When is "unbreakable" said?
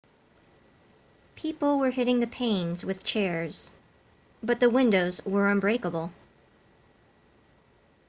5.47-6.11